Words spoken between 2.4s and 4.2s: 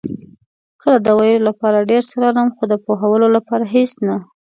خو د پوهولو لپاره هېڅ نه.